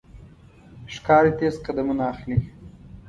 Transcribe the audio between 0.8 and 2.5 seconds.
ښکاري تیز قدمونه اخلي.